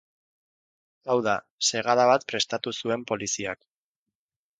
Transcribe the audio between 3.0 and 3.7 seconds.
Poliziak.